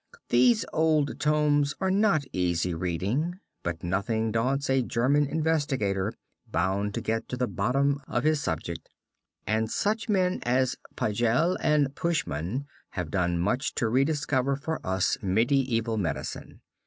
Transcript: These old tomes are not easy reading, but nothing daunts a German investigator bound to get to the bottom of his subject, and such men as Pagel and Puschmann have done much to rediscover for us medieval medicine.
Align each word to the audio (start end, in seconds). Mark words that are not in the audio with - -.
These 0.29 0.65
old 0.73 1.19
tomes 1.19 1.75
are 1.79 1.91
not 1.91 2.23
easy 2.33 2.73
reading, 2.73 3.35
but 3.61 3.83
nothing 3.83 4.31
daunts 4.31 4.67
a 4.67 4.81
German 4.81 5.27
investigator 5.27 6.11
bound 6.47 6.95
to 6.95 7.01
get 7.01 7.29
to 7.29 7.37
the 7.37 7.45
bottom 7.47 8.01
of 8.07 8.23
his 8.23 8.41
subject, 8.41 8.89
and 9.45 9.69
such 9.69 10.09
men 10.09 10.39
as 10.41 10.75
Pagel 10.95 11.55
and 11.61 11.93
Puschmann 11.93 12.65
have 12.93 13.11
done 13.11 13.37
much 13.37 13.75
to 13.75 13.87
rediscover 13.89 14.55
for 14.55 14.81
us 14.83 15.19
medieval 15.21 15.97
medicine. 15.97 16.61